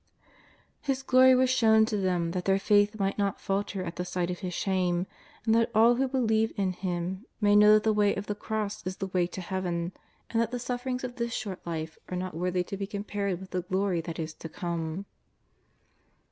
His 0.81 1.03
glory 1.03 1.35
was 1.35 1.51
shown 1.51 1.85
to 1.85 1.95
them 1.95 2.31
that 2.31 2.45
their 2.45 2.57
faith 2.57 2.97
might 2.99 3.19
not 3.19 3.39
falter 3.39 3.83
at 3.83 3.97
the 3.97 4.03
sight 4.03 4.31
of 4.31 4.39
His 4.39 4.51
shame, 4.51 5.05
and 5.45 5.53
that 5.53 5.69
all 5.75 5.93
who 5.97 6.07
believe 6.07 6.51
in 6.57 6.73
Him 6.73 7.27
may 7.39 7.55
know 7.55 7.73
that 7.75 7.83
the 7.83 7.93
Way 7.93 8.15
of 8.15 8.25
the 8.25 8.33
Cross 8.33 8.81
is 8.87 8.97
the 8.97 9.05
Way 9.05 9.27
to 9.27 9.41
Heaven, 9.41 9.91
and 10.31 10.41
that 10.41 10.49
the 10.49 10.57
sufferings 10.57 11.03
of 11.03 11.17
this 11.17 11.33
short 11.35 11.63
life 11.67 11.99
are 12.09 12.17
not 12.17 12.33
worthy 12.33 12.63
to 12.63 12.77
be 12.77 12.87
compared 12.87 13.39
with 13.39 13.51
the 13.51 13.61
glory 13.61 14.01
that 14.01 14.17
is 14.17 14.33
to 14.33 14.49
come. 14.49 15.05